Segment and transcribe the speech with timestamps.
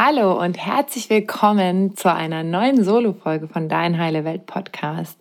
[0.00, 5.18] Hallo und herzlich willkommen zu einer neuen Solo-Folge von Dein Heile Welt Podcast.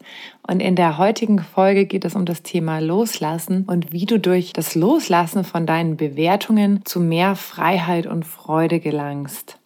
[0.47, 4.53] Und in der heutigen Folge geht es um das Thema Loslassen und wie du durch
[4.53, 9.57] das Loslassen von deinen Bewertungen zu mehr Freiheit und Freude gelangst.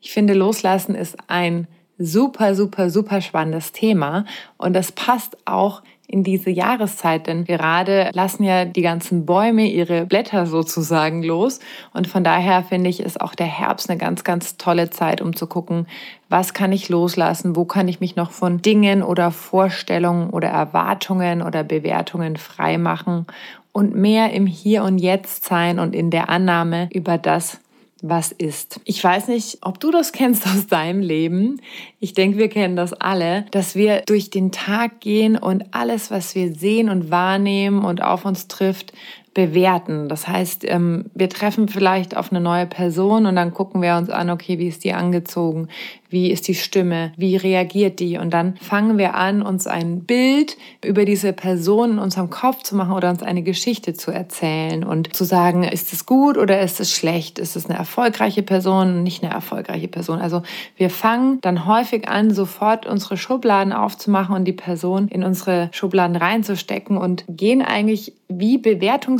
[0.00, 1.68] Ich finde, Loslassen ist ein
[1.98, 4.24] super, super, super spannendes Thema
[4.56, 10.06] und das passt auch in diese Jahreszeit, denn gerade lassen ja die ganzen Bäume ihre
[10.06, 11.60] Blätter sozusagen los.
[11.92, 15.34] Und von daher finde ich, ist auch der Herbst eine ganz, ganz tolle Zeit, um
[15.34, 15.86] zu gucken,
[16.28, 21.42] was kann ich loslassen, wo kann ich mich noch von Dingen oder Vorstellungen oder Erwartungen
[21.42, 23.26] oder Bewertungen frei machen
[23.72, 27.60] und mehr im Hier und Jetzt sein und in der Annahme über das,
[28.06, 28.80] was ist.
[28.84, 31.62] Ich weiß nicht, ob du das kennst aus deinem Leben.
[32.00, 36.34] Ich denke, wir kennen das alle, dass wir durch den Tag gehen und alles, was
[36.34, 38.92] wir sehen und wahrnehmen und auf uns trifft,
[39.34, 40.08] bewerten.
[40.08, 44.08] Das heißt, ähm, wir treffen vielleicht auf eine neue Person und dann gucken wir uns
[44.08, 45.68] an, okay, wie ist die angezogen?
[46.08, 47.12] Wie ist die Stimme?
[47.16, 48.18] Wie reagiert die?
[48.18, 52.76] Und dann fangen wir an, uns ein Bild über diese Person in unserem Kopf zu
[52.76, 56.78] machen oder uns eine Geschichte zu erzählen und zu sagen, ist es gut oder ist
[56.78, 57.40] es schlecht?
[57.40, 60.20] Ist es eine erfolgreiche Person, nicht eine erfolgreiche Person?
[60.20, 60.42] Also
[60.76, 66.14] wir fangen dann häufig an, sofort unsere Schubladen aufzumachen und die Person in unsere Schubladen
[66.14, 68.58] reinzustecken und gehen eigentlich wie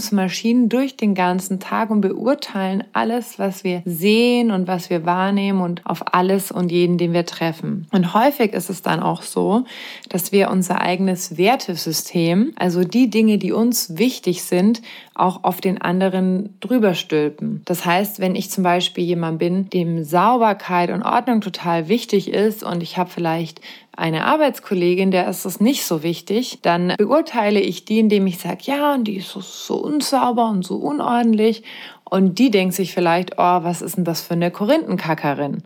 [0.05, 5.61] Bewertungsmaschinen durch den ganzen Tag und beurteilen alles, was wir sehen und was wir wahrnehmen
[5.61, 7.87] und auf alles und jeden, den wir treffen.
[7.93, 9.65] Und häufig ist es dann auch so,
[10.09, 14.83] dass wir unser eigenes Wertesystem, also die Dinge, die uns wichtig sind,
[15.15, 17.63] auch auf den anderen drüber stülpen.
[17.65, 22.63] Das heißt, wenn ich zum Beispiel jemand bin, dem Sauberkeit und Ordnung total wichtig ist
[22.63, 23.61] und ich habe vielleicht
[23.97, 28.63] eine Arbeitskollegin, der ist es nicht so wichtig, dann beurteile ich die, indem ich sage,
[28.63, 31.63] ja, und die ist so, so unsauber und so unordentlich.
[32.09, 35.63] Und die denkt sich vielleicht, oh, was ist denn das für eine Korinthenkackerin?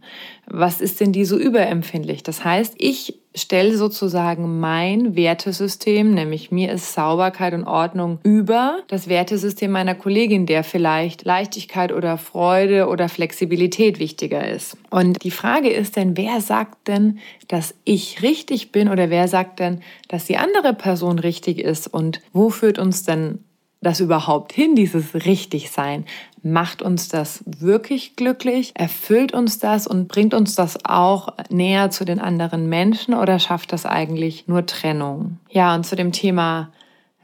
[0.47, 2.23] Was ist denn die so überempfindlich?
[2.23, 9.09] Das heißt, ich stelle sozusagen mein Wertesystem, nämlich mir ist Sauberkeit und Ordnung über das
[9.09, 14.77] Wertesystem meiner Kollegin, der vielleicht Leichtigkeit oder Freude oder Flexibilität wichtiger ist.
[14.91, 19.61] Und die Frage ist denn, wer sagt denn, dass ich richtig bin oder wer sagt
[19.61, 23.45] denn, dass die andere Person richtig ist und wo führt uns denn
[23.81, 26.05] das überhaupt hin, dieses Richtigsein?
[26.43, 28.73] Macht uns das wirklich glücklich?
[28.75, 33.73] Erfüllt uns das und bringt uns das auch näher zu den anderen Menschen oder schafft
[33.73, 35.39] das eigentlich nur Trennung?
[35.51, 36.71] Ja, und zu dem Thema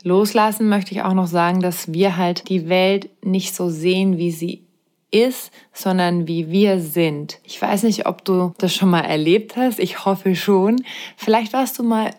[0.03, 4.31] Loslassen möchte ich auch noch sagen, dass wir halt die Welt nicht so sehen, wie
[4.31, 4.65] sie
[5.11, 7.39] ist, sondern wie wir sind.
[7.45, 9.79] Ich weiß nicht, ob du das schon mal erlebt hast.
[9.79, 10.83] Ich hoffe schon.
[11.17, 12.11] Vielleicht warst du mal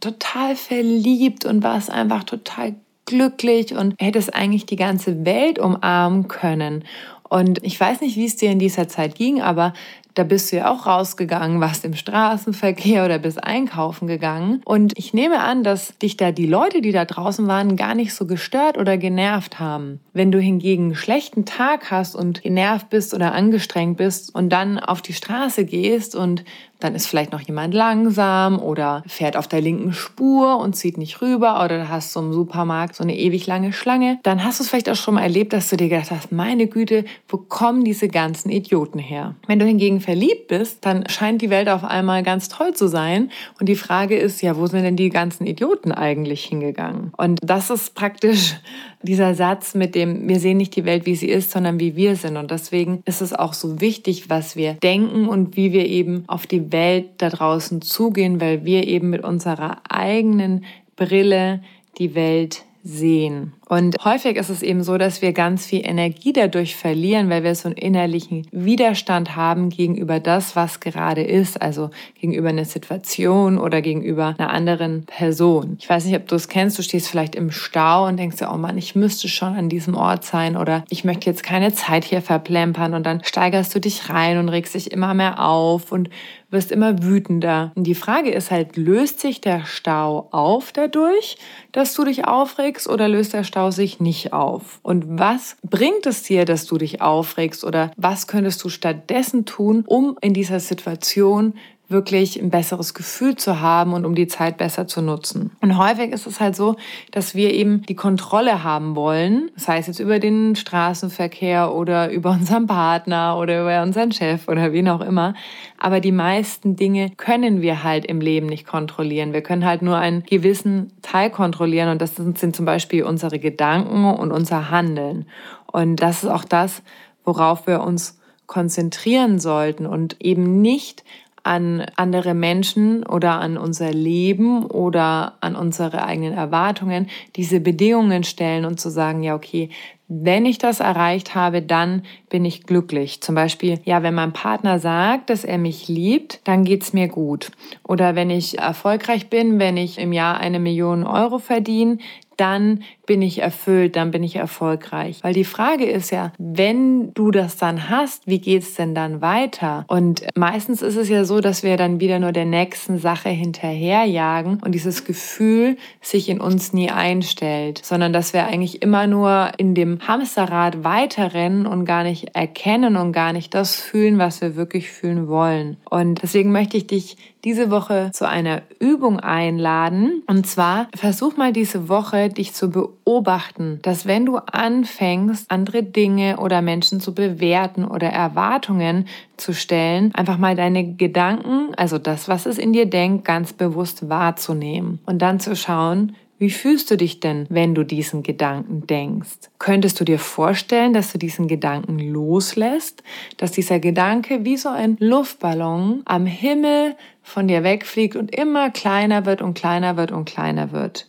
[0.00, 2.76] total verliebt und warst einfach total
[3.06, 6.84] glücklich und hättest eigentlich die ganze Welt umarmen können.
[7.28, 9.72] Und ich weiß nicht, wie es dir in dieser Zeit ging, aber
[10.14, 14.62] da bist du ja auch rausgegangen, warst im Straßenverkehr oder bist einkaufen gegangen.
[14.64, 18.14] Und ich nehme an, dass dich da die Leute, die da draußen waren, gar nicht
[18.14, 20.00] so gestört oder genervt haben.
[20.12, 24.78] Wenn du hingegen einen schlechten Tag hast und genervt bist oder angestrengt bist und dann
[24.78, 26.44] auf die Straße gehst und
[26.84, 31.22] dann ist vielleicht noch jemand langsam oder fährt auf der linken Spur und zieht nicht
[31.22, 34.68] rüber oder hast so im Supermarkt so eine ewig lange Schlange, dann hast du es
[34.68, 38.08] vielleicht auch schon mal erlebt, dass du dir gedacht hast, meine Güte, wo kommen diese
[38.08, 39.34] ganzen Idioten her?
[39.46, 43.30] Wenn du hingegen verliebt bist, dann scheint die Welt auf einmal ganz toll zu sein
[43.58, 47.12] und die Frage ist, ja, wo sind denn die ganzen Idioten eigentlich hingegangen?
[47.16, 48.56] Und das ist praktisch
[49.02, 52.16] dieser Satz mit dem, wir sehen nicht die Welt, wie sie ist, sondern wie wir
[52.16, 52.36] sind.
[52.36, 56.46] Und deswegen ist es auch so wichtig, was wir denken und wie wir eben auf
[56.46, 60.64] die Welt da draußen zugehen, weil wir eben mit unserer eigenen
[60.96, 61.62] Brille
[61.98, 63.54] die Welt sehen.
[63.68, 67.54] Und häufig ist es eben so, dass wir ganz viel Energie dadurch verlieren, weil wir
[67.54, 71.90] so einen innerlichen Widerstand haben gegenüber das, was gerade ist, also
[72.20, 75.76] gegenüber einer Situation oder gegenüber einer anderen Person.
[75.80, 78.50] Ich weiß nicht, ob du es kennst, du stehst vielleicht im Stau und denkst dir,
[78.52, 82.04] oh Mann, ich müsste schon an diesem Ort sein oder ich möchte jetzt keine Zeit
[82.04, 86.10] hier verplempern und dann steigerst du dich rein und regst dich immer mehr auf und
[86.54, 87.72] wirst immer wütender.
[87.74, 91.36] Und die Frage ist halt, löst sich der Stau auf dadurch,
[91.72, 94.80] dass du dich aufregst oder löst der Stau sich nicht auf?
[94.82, 99.84] Und was bringt es dir, dass du dich aufregst oder was könntest du stattdessen tun,
[99.86, 101.54] um in dieser Situation
[101.94, 105.52] wirklich ein besseres Gefühl zu haben und um die Zeit besser zu nutzen.
[105.62, 106.76] Und häufig ist es halt so,
[107.12, 112.32] dass wir eben die Kontrolle haben wollen, das heißt jetzt über den Straßenverkehr oder über
[112.32, 115.32] unseren Partner oder über unseren Chef oder wen auch immer.
[115.78, 119.32] Aber die meisten Dinge können wir halt im Leben nicht kontrollieren.
[119.32, 123.38] Wir können halt nur einen gewissen Teil kontrollieren und das sind, sind zum Beispiel unsere
[123.38, 125.26] Gedanken und unser Handeln.
[125.66, 126.82] Und das ist auch das,
[127.24, 131.04] worauf wir uns konzentrieren sollten und eben nicht
[131.44, 138.64] an andere Menschen oder an unser Leben oder an unsere eigenen Erwartungen diese Bedingungen stellen
[138.64, 139.68] und zu sagen, ja, okay,
[140.08, 142.02] wenn ich das erreicht habe, dann
[142.34, 143.20] bin ich glücklich.
[143.20, 147.52] Zum Beispiel, ja, wenn mein Partner sagt, dass er mich liebt, dann geht's mir gut.
[147.84, 151.98] Oder wenn ich erfolgreich bin, wenn ich im Jahr eine Million Euro verdiene,
[152.36, 155.18] dann bin ich erfüllt, dann bin ich erfolgreich.
[155.22, 159.84] Weil die Frage ist ja, wenn du das dann hast, wie geht's denn dann weiter?
[159.88, 164.60] Und meistens ist es ja so, dass wir dann wieder nur der nächsten Sache hinterherjagen
[164.64, 169.74] und dieses Gefühl sich in uns nie einstellt, sondern dass wir eigentlich immer nur in
[169.74, 175.28] dem Hamsterrad weiterrennen und gar erkennen und gar nicht das fühlen, was wir wirklich fühlen
[175.28, 175.76] wollen.
[175.88, 180.22] Und deswegen möchte ich dich diese Woche zu einer Übung einladen.
[180.26, 186.38] Und zwar versuch mal diese Woche dich zu beobachten, dass wenn du anfängst, andere Dinge
[186.38, 189.06] oder Menschen zu bewerten oder Erwartungen
[189.36, 194.08] zu stellen, einfach mal deine Gedanken, also das, was es in dir denkt, ganz bewusst
[194.08, 199.48] wahrzunehmen und dann zu schauen, wie fühlst du dich denn, wenn du diesen Gedanken denkst?
[199.58, 203.02] Könntest du dir vorstellen, dass du diesen Gedanken loslässt,
[203.38, 209.24] dass dieser Gedanke wie so ein Luftballon am Himmel von dir wegfliegt und immer kleiner
[209.24, 211.08] wird und kleiner wird und kleiner wird?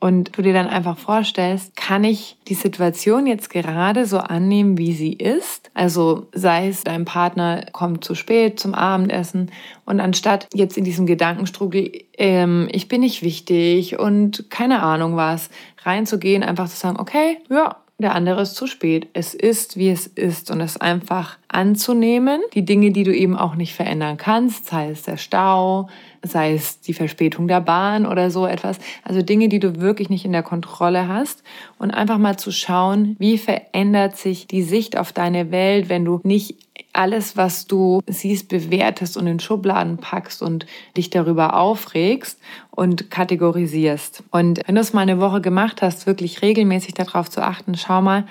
[0.00, 4.92] Und du dir dann einfach vorstellst, kann ich die Situation jetzt gerade so annehmen, wie
[4.92, 5.70] sie ist?
[5.74, 9.50] Also sei es, dein Partner kommt zu spät zum Abendessen
[9.84, 15.50] und anstatt jetzt in diesem Gedankenstrugel, ähm, ich bin nicht wichtig und keine Ahnung was,
[15.82, 19.08] reinzugehen, einfach zu sagen, okay, ja, der andere ist zu spät.
[19.12, 22.40] Es ist, wie es ist und es einfach anzunehmen.
[22.54, 25.88] Die Dinge, die du eben auch nicht verändern kannst, sei es der Stau,
[26.22, 28.78] sei es die Verspätung der Bahn oder so etwas.
[29.02, 31.42] Also Dinge, die du wirklich nicht in der Kontrolle hast
[31.78, 36.20] und einfach mal zu schauen, wie verändert sich die Sicht auf deine Welt, wenn du
[36.22, 36.56] nicht
[36.92, 40.66] alles, was du siehst, bewertest und in Schubladen packst und
[40.96, 42.40] dich darüber aufregst
[42.70, 44.24] und kategorisierst.
[44.30, 48.02] Und wenn du es mal eine Woche gemacht hast, wirklich regelmäßig darauf zu achten, schau
[48.02, 48.26] mal,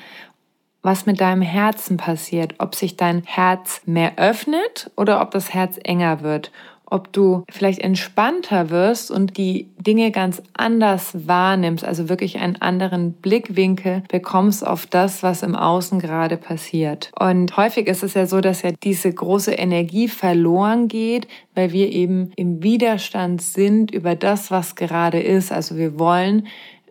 [0.87, 5.77] was mit deinem Herzen passiert, ob sich dein Herz mehr öffnet oder ob das Herz
[5.83, 6.49] enger wird
[6.89, 13.11] ob du vielleicht entspannter wirst und die Dinge ganz anders wahrnimmst, also wirklich einen anderen
[13.11, 17.11] Blickwinkel bekommst auf das, was im Außen gerade passiert.
[17.19, 21.91] Und häufig ist es ja so, dass ja diese große Energie verloren geht, weil wir
[21.91, 25.51] eben im Widerstand sind über das, was gerade ist.
[25.51, 26.47] Also wir wollen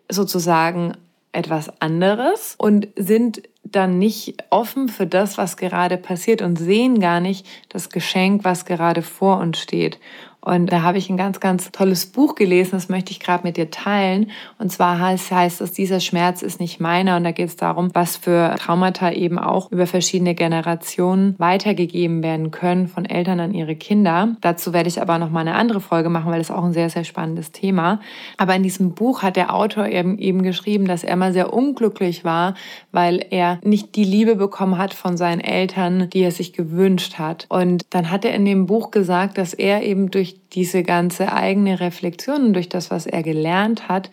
[0.09, 0.93] sozusagen
[1.31, 7.19] etwas anderes und sind dann nicht offen für das, was gerade passiert und sehen gar
[7.19, 9.99] nicht das Geschenk, was gerade vor uns steht.
[10.41, 13.57] Und da habe ich ein ganz, ganz tolles Buch gelesen, das möchte ich gerade mit
[13.57, 14.31] dir teilen.
[14.57, 17.17] Und zwar heißt, heißt es, dieser Schmerz ist nicht meiner.
[17.17, 22.51] Und da geht es darum, was für Traumata eben auch über verschiedene Generationen weitergegeben werden
[22.51, 24.37] können von Eltern an ihre Kinder.
[24.41, 26.89] Dazu werde ich aber noch mal eine andere Folge machen, weil das auch ein sehr,
[26.89, 27.99] sehr spannendes Thema.
[28.37, 32.23] Aber in diesem Buch hat der Autor eben, eben geschrieben, dass er mal sehr unglücklich
[32.23, 32.53] war,
[32.91, 37.47] weil er nicht die Liebe bekommen hat von seinen Eltern, die er sich gewünscht hat.
[37.49, 41.79] Und dann hat er in dem Buch gesagt, dass er eben durch diese ganze eigene
[41.79, 44.09] Reflexion und durch das, was er gelernt hat,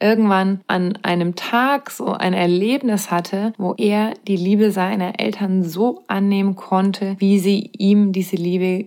[0.00, 6.04] irgendwann an einem Tag so ein Erlebnis hatte, wo er die Liebe seiner Eltern so
[6.06, 8.86] annehmen konnte, wie sie ihm diese Liebe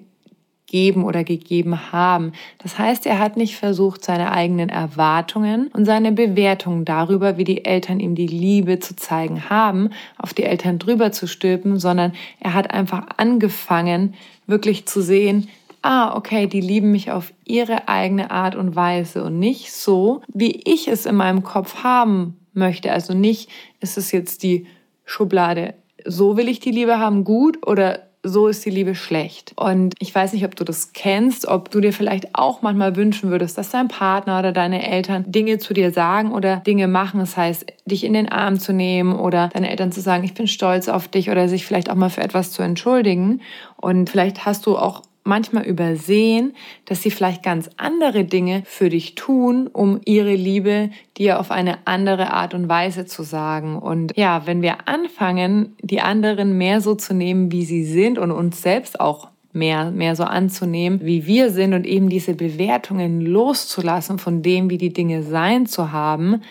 [0.68, 2.34] geben oder gegeben haben.
[2.60, 7.66] Das heißt, er hat nicht versucht, seine eigenen Erwartungen und seine Bewertungen darüber, wie die
[7.66, 12.54] Eltern ihm die Liebe zu zeigen haben, auf die Eltern drüber zu stülpen, sondern er
[12.54, 14.14] hat einfach angefangen,
[14.46, 15.48] wirklich zu sehen,
[15.82, 20.62] ah, okay, die lieben mich auf ihre eigene Art und Weise und nicht so, wie
[20.66, 22.92] ich es in meinem Kopf haben möchte.
[22.92, 24.68] Also nicht, ist es jetzt die
[25.06, 25.74] Schublade,
[26.06, 29.54] so will ich die Liebe haben, gut oder so ist die Liebe schlecht.
[29.56, 33.32] Und ich weiß nicht, ob du das kennst, ob du dir vielleicht auch manchmal wünschen
[33.32, 37.22] würdest, dass dein Partner oder deine Eltern Dinge zu dir sagen oder Dinge machen.
[37.22, 40.48] Das heißt, dich in den Arm zu nehmen oder deine Eltern zu sagen, ich bin
[40.48, 43.42] stolz auf dich oder sich vielleicht auch mal für etwas zu entschuldigen.
[43.78, 46.54] Und vielleicht hast du auch manchmal übersehen,
[46.86, 51.78] dass sie vielleicht ganz andere Dinge für dich tun, um ihre Liebe dir auf eine
[51.86, 53.78] andere Art und Weise zu sagen.
[53.78, 58.32] Und ja, wenn wir anfangen, die anderen mehr so zu nehmen, wie sie sind und
[58.32, 64.20] uns selbst auch mehr, mehr so anzunehmen, wie wir sind und eben diese Bewertungen loszulassen
[64.20, 66.42] von dem, wie die Dinge sein zu haben,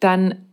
[0.00, 0.43] dann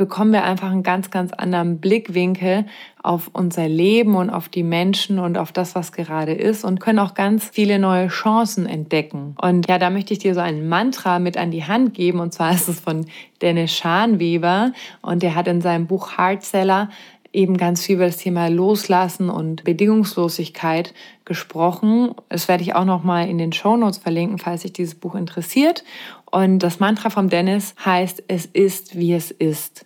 [0.00, 2.64] bekommen wir einfach einen ganz, ganz anderen Blickwinkel
[3.02, 6.98] auf unser Leben und auf die Menschen und auf das, was gerade ist und können
[6.98, 9.36] auch ganz viele neue Chancen entdecken.
[9.42, 12.32] Und ja, da möchte ich dir so ein Mantra mit an die Hand geben und
[12.32, 13.04] zwar ist es von
[13.42, 16.88] Dennis Scharnweber und der hat in seinem Buch Hardseller
[17.34, 20.94] eben ganz viel über das Thema Loslassen und Bedingungslosigkeit
[21.26, 22.14] gesprochen.
[22.30, 25.14] Das werde ich auch noch mal in den Show Notes verlinken, falls sich dieses Buch
[25.14, 25.84] interessiert.
[26.24, 29.84] Und das Mantra vom Dennis heißt: Es ist, wie es ist.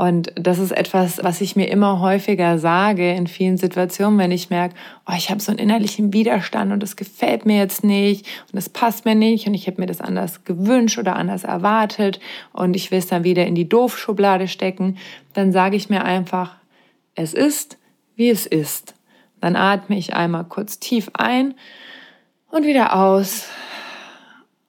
[0.00, 4.48] Und das ist etwas, was ich mir immer häufiger sage in vielen Situationen, wenn ich
[4.48, 4.76] merke,
[5.08, 8.68] oh, ich habe so einen innerlichen Widerstand und das gefällt mir jetzt nicht und das
[8.68, 12.20] passt mir nicht und ich habe mir das anders gewünscht oder anders erwartet
[12.52, 14.98] und ich will es dann wieder in die Doofschublade stecken,
[15.34, 16.54] dann sage ich mir einfach,
[17.16, 17.76] es ist,
[18.14, 18.94] wie es ist.
[19.40, 21.54] Dann atme ich einmal kurz tief ein
[22.52, 23.48] und wieder aus.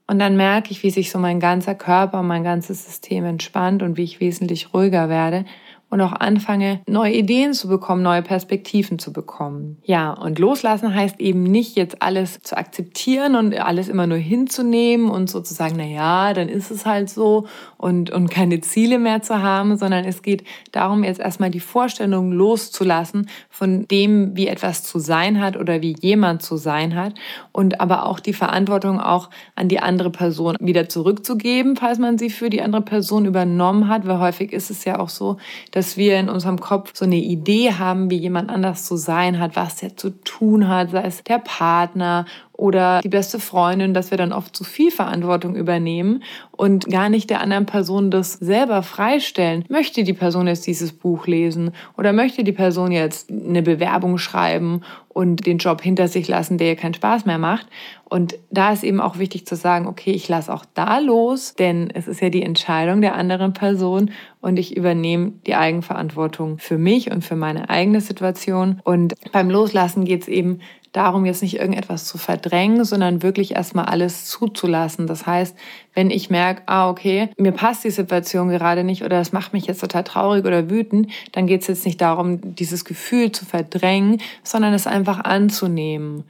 [0.09, 3.83] Und dann merke ich, wie sich so mein ganzer Körper und mein ganzes System entspannt
[3.83, 5.45] und wie ich wesentlich ruhiger werde
[5.89, 9.77] und auch anfange, neue Ideen zu bekommen, neue Perspektiven zu bekommen.
[9.83, 15.09] Ja, und loslassen heißt eben nicht jetzt alles zu akzeptieren und alles immer nur hinzunehmen
[15.09, 19.41] und sozusagen, na ja, dann ist es halt so und, und keine Ziele mehr zu
[19.41, 24.99] haben, sondern es geht darum, jetzt erstmal die Vorstellung loszulassen von dem, wie etwas zu
[24.99, 27.15] sein hat oder wie jemand zu sein hat
[27.51, 32.29] und aber auch die Verantwortung auch an die andere Person wieder zurückzugeben, falls man sie
[32.29, 35.37] für die andere Person übernommen hat, weil häufig ist es ja auch so,
[35.71, 39.39] dass dass wir in unserem Kopf so eine Idee haben, wie jemand anders zu sein
[39.39, 42.25] hat, was der zu tun hat, sei es der Partner
[42.59, 47.29] oder die beste Freundin, dass wir dann oft zu viel Verantwortung übernehmen und gar nicht
[47.29, 49.63] der anderen Person das selber freistellen.
[49.69, 54.81] Möchte die Person jetzt dieses Buch lesen oder möchte die Person jetzt eine Bewerbung schreiben
[55.07, 57.67] und den Job hinter sich lassen, der ihr keinen Spaß mehr macht?
[58.03, 61.89] Und da ist eben auch wichtig zu sagen, okay, ich lasse auch da los, denn
[61.93, 64.11] es ist ja die Entscheidung der anderen Person
[64.41, 68.81] und ich übernehme die Eigenverantwortung für mich und für meine eigene Situation.
[68.83, 70.59] Und beim Loslassen geht es eben
[70.91, 75.07] darum, jetzt nicht irgendetwas zu verdrängen, sondern wirklich erstmal alles zuzulassen.
[75.07, 75.55] Das heißt,
[75.93, 79.65] wenn ich merke, ah, okay, mir passt die Situation gerade nicht oder es macht mich
[79.65, 84.21] jetzt total traurig oder wütend, dann geht es jetzt nicht darum, dieses Gefühl zu verdrängen,
[84.43, 86.23] sondern es einfach anzunehmen.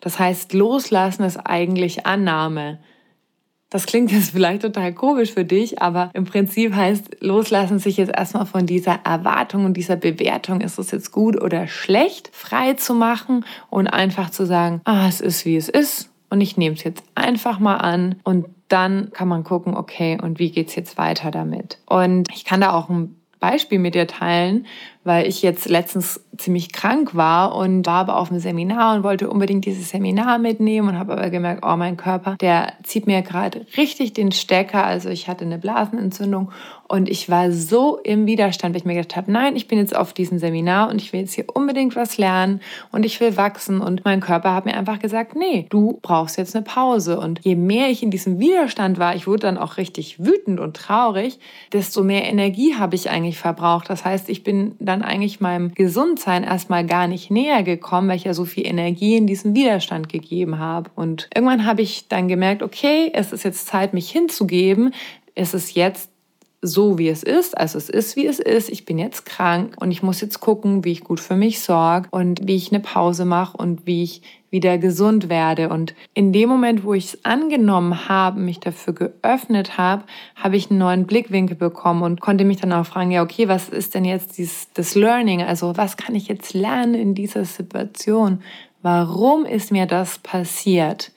[0.00, 2.78] Das heißt, loslassen ist eigentlich Annahme.
[3.72, 8.12] Das klingt jetzt vielleicht total komisch für dich, aber im Prinzip heißt loslassen sich jetzt
[8.14, 12.94] erstmal von dieser Erwartung und dieser Bewertung, ist es jetzt gut oder schlecht, frei zu
[12.94, 16.84] machen und einfach zu sagen, ah, es ist wie es ist und ich nehme es
[16.84, 21.30] jetzt einfach mal an und dann kann man gucken, okay, und wie geht's jetzt weiter
[21.30, 21.78] damit?
[21.86, 24.66] Und ich kann da auch ein Beispiel mit dir teilen,
[25.04, 29.28] weil ich jetzt letztens ziemlich krank war und war aber auf einem Seminar und wollte
[29.28, 33.66] unbedingt dieses Seminar mitnehmen und habe aber gemerkt, oh, mein Körper, der zieht mir gerade
[33.76, 34.84] richtig den Stecker.
[34.84, 36.50] Also ich hatte eine Blasenentzündung
[36.92, 39.96] und ich war so im Widerstand, weil ich mir gedacht habe, nein, ich bin jetzt
[39.96, 43.80] auf diesem Seminar und ich will jetzt hier unbedingt was lernen und ich will wachsen
[43.80, 47.18] und mein Körper hat mir einfach gesagt, nee, du brauchst jetzt eine Pause.
[47.18, 50.76] Und je mehr ich in diesem Widerstand war, ich wurde dann auch richtig wütend und
[50.76, 51.38] traurig,
[51.72, 53.88] desto mehr Energie habe ich eigentlich verbraucht.
[53.88, 58.16] Das heißt, ich bin dann dann eigentlich meinem Gesundsein erstmal gar nicht näher gekommen, weil
[58.16, 60.90] ich ja so viel Energie in diesen Widerstand gegeben habe.
[60.94, 64.94] Und irgendwann habe ich dann gemerkt, okay, es ist jetzt Zeit, mich hinzugeben.
[65.34, 66.10] Es ist jetzt
[66.60, 67.56] so, wie es ist.
[67.56, 68.68] Also es ist, wie es ist.
[68.68, 72.08] Ich bin jetzt krank und ich muss jetzt gucken, wie ich gut für mich sorge
[72.10, 74.22] und wie ich eine Pause mache und wie ich
[74.52, 75.70] wieder gesund werde.
[75.70, 80.04] Und in dem Moment, wo ich es angenommen habe, mich dafür geöffnet habe,
[80.36, 83.70] habe ich einen neuen Blickwinkel bekommen und konnte mich dann auch fragen, ja, okay, was
[83.70, 85.42] ist denn jetzt dieses, das Learning?
[85.42, 88.42] Also was kann ich jetzt lernen in dieser Situation?
[88.82, 91.12] Warum ist mir das passiert?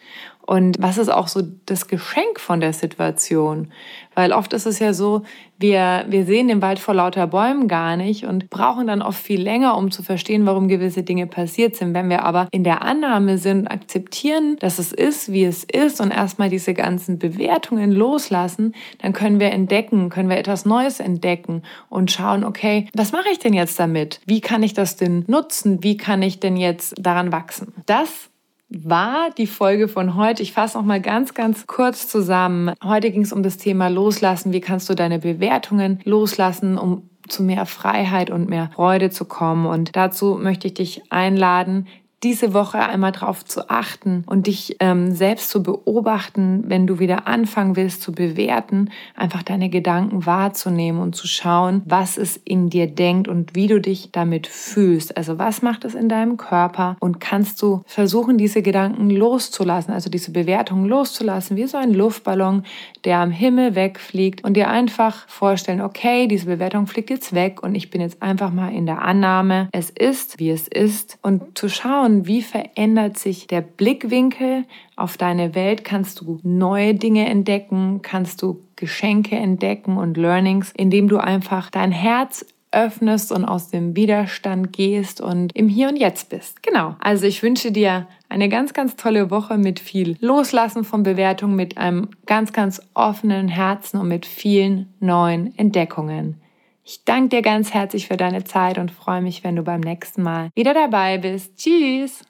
[0.46, 3.72] Und was ist auch so das Geschenk von der Situation?
[4.14, 5.24] Weil oft ist es ja so,
[5.58, 9.42] wir, wir sehen den Wald vor lauter Bäumen gar nicht und brauchen dann oft viel
[9.42, 11.96] länger, um zu verstehen, warum gewisse Dinge passiert sind.
[11.96, 16.12] Wenn wir aber in der Annahme sind, akzeptieren, dass es ist, wie es ist und
[16.12, 22.12] erstmal diese ganzen Bewertungen loslassen, dann können wir entdecken, können wir etwas Neues entdecken und
[22.12, 24.22] schauen, okay, was mache ich denn jetzt damit?
[24.28, 25.82] Wie kann ich das denn nutzen?
[25.82, 27.74] Wie kann ich denn jetzt daran wachsen?
[27.88, 28.30] Das
[28.70, 30.44] war die Folge von heute.
[30.44, 32.74] Ich fasse noch mal ganz, ganz kurz zusammen.
[32.84, 34.54] Heute ging es um das Thema Loslassen.
[34.54, 39.66] Wie kannst du deine Bewertungen loslassen, um zu mehr Freiheit und mehr Freude zu kommen?
[39.66, 41.88] Und dazu möchte ich dich einladen,
[42.24, 47.28] diese Woche einmal darauf zu achten und dich ähm, selbst zu beobachten, wenn du wieder
[47.28, 52.88] anfangen willst zu bewerten, einfach deine Gedanken wahrzunehmen und zu schauen, was es in dir
[52.88, 55.18] denkt und wie du dich damit fühlst.
[55.18, 60.10] Also was macht es in deinem Körper und kannst du versuchen, diese Gedanken loszulassen, also
[60.10, 62.64] diese Bewertung loszulassen, wie so ein Luftballon,
[63.04, 67.76] der am Himmel wegfliegt und dir einfach vorstellen, okay, diese Bewertung fliegt jetzt weg und
[67.76, 71.70] ich bin jetzt einfach mal in der Annahme, es ist, wie es ist und zu
[71.70, 78.02] schauen, schauen, wie verändert sich der Blickwinkel auf deine Welt, kannst du neue Dinge entdecken,
[78.02, 83.96] kannst du Geschenke entdecken und Learnings, indem du einfach dein Herz öffnest und aus dem
[83.96, 86.62] Widerstand gehst und im Hier und Jetzt bist.
[86.62, 86.96] Genau.
[87.00, 91.78] Also ich wünsche dir eine ganz, ganz tolle Woche mit viel Loslassen von Bewertungen, mit
[91.78, 96.42] einem ganz, ganz offenen Herzen und mit vielen neuen Entdeckungen.
[96.88, 100.22] Ich danke dir ganz herzlich für deine Zeit und freue mich, wenn du beim nächsten
[100.22, 101.58] Mal wieder dabei bist.
[101.58, 102.22] Tschüss!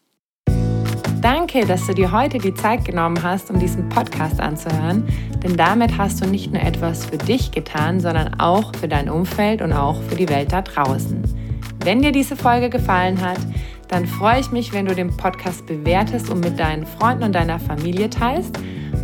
[1.22, 5.06] Danke, dass du dir heute die Zeit genommen hast, um diesen Podcast anzuhören,
[5.44, 9.62] denn damit hast du nicht nur etwas für dich getan, sondern auch für dein Umfeld
[9.62, 11.22] und auch für die Welt da draußen.
[11.84, 13.40] Wenn dir diese Folge gefallen hat,
[13.90, 17.60] dann freue ich mich, wenn du den Podcast bewertest und mit deinen Freunden und deiner
[17.60, 18.58] Familie teilst